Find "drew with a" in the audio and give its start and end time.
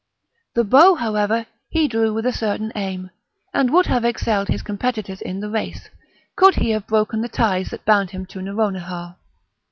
1.87-2.33